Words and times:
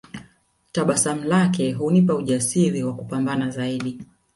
Tabasamu 0.71 1.23
lake 1.23 1.71
hunipa 1.73 2.15
ujasiri 2.15 2.83
wa 2.83 2.93
kupambana 2.95 3.49
zaidi 3.49 4.01